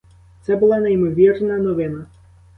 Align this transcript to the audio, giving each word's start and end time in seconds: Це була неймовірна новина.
Це 0.45 0.55
була 0.55 0.79
неймовірна 0.79 1.57
новина. 1.57 2.05